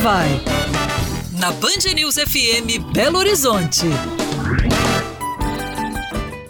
[0.00, 0.40] vai.
[1.38, 3.84] Na Band News FM Belo Horizonte.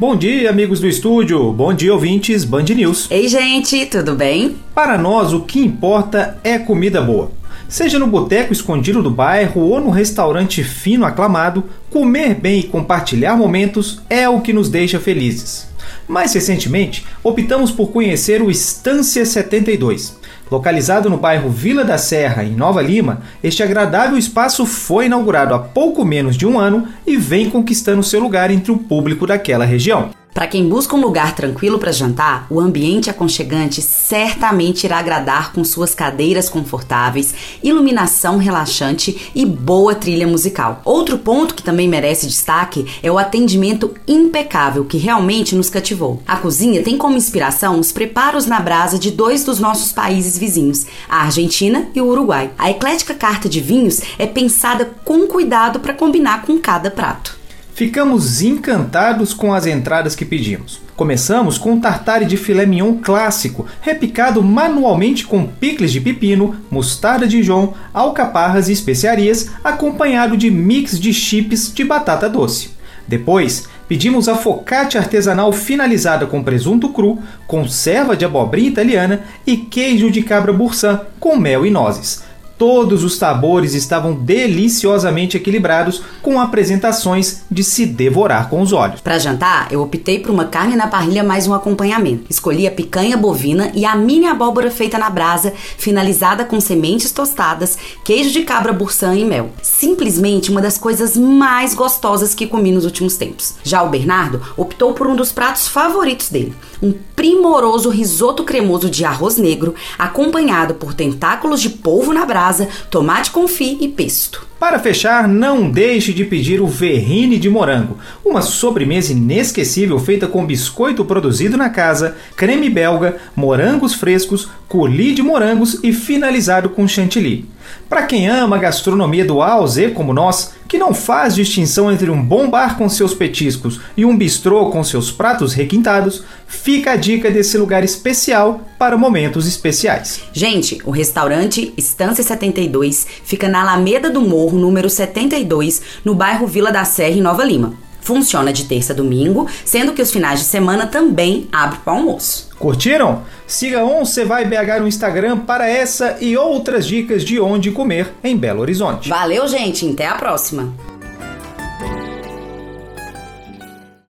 [0.00, 1.52] Bom dia, amigos do estúdio.
[1.52, 3.08] Bom dia, ouvintes Band News.
[3.08, 4.56] Ei, gente, tudo bem?
[4.74, 7.30] Para nós, o que importa é comida boa.
[7.68, 13.36] Seja no boteco escondido do bairro ou no restaurante fino aclamado, comer bem e compartilhar
[13.36, 15.68] momentos é o que nos deixa felizes.
[16.08, 20.16] Mais recentemente, optamos por conhecer o Estância 72.
[20.48, 25.58] Localizado no bairro Vila da Serra, em Nova Lima, este agradável espaço foi inaugurado há
[25.58, 30.10] pouco menos de um ano e vem conquistando seu lugar entre o público daquela região.
[30.36, 35.64] Para quem busca um lugar tranquilo para jantar, o ambiente aconchegante certamente irá agradar com
[35.64, 40.82] suas cadeiras confortáveis, iluminação relaxante e boa trilha musical.
[40.84, 46.20] Outro ponto que também merece destaque é o atendimento impecável que realmente nos cativou.
[46.26, 50.84] A cozinha tem como inspiração os preparos na brasa de dois dos nossos países vizinhos,
[51.08, 52.50] a Argentina e o Uruguai.
[52.58, 57.35] A eclética carta de vinhos é pensada com cuidado para combinar com cada prato.
[57.76, 60.80] Ficamos encantados com as entradas que pedimos.
[60.96, 67.28] Começamos com um tartare de filé mignon clássico, repicado manualmente com picles de pepino, mostarda
[67.28, 72.70] de Dijon, alcaparras e especiarias, acompanhado de mix de chips de batata doce.
[73.06, 80.10] Depois, pedimos a focaccia artesanal finalizada com presunto cru, conserva de abobrinha italiana e queijo
[80.10, 82.24] de cabra bursan com mel e nozes.
[82.58, 89.02] Todos os sabores estavam deliciosamente equilibrados, com apresentações de se devorar com os olhos.
[89.02, 92.24] Para jantar, eu optei por uma carne na parrilha mais um acompanhamento.
[92.30, 97.76] Escolhi a picanha bovina e a mini abóbora feita na brasa, finalizada com sementes tostadas,
[98.02, 99.50] queijo de cabra bursan e mel.
[99.62, 103.54] Simplesmente uma das coisas mais gostosas que comi nos últimos tempos.
[103.62, 109.04] Já o Bernardo optou por um dos pratos favoritos dele, um primoroso risoto cremoso de
[109.04, 112.45] arroz negro, acompanhado por tentáculos de polvo na brasa
[112.90, 114.46] tomate confit e pesto.
[114.58, 120.46] Para fechar, não deixe de pedir o verrine de morango, uma sobremesa inesquecível feita com
[120.46, 127.44] biscoito produzido na casa, creme belga, morangos frescos, coulis de morangos e finalizado com chantilly.
[127.86, 131.90] Para quem ama a gastronomia do A ao Z como nós, que não faz distinção
[131.90, 136.92] entre um bom bar com seus petiscos e um bistrô com seus pratos requintados, fica
[136.92, 140.22] a dica desse lugar especial para momentos especiais.
[140.32, 146.72] Gente, o restaurante Estância 72 fica na Alameda do Morro, número 72, no bairro Vila
[146.72, 147.85] da Serra, em Nova Lima.
[148.06, 152.48] Funciona de terça a domingo, sendo que os finais de semana também abre para almoço.
[152.56, 153.22] Curtiram?
[153.48, 158.36] Siga Once Vai BH no Instagram para essa e outras dicas de onde comer em
[158.36, 159.08] Belo Horizonte.
[159.08, 159.90] Valeu, gente.
[159.90, 160.72] Até a próxima.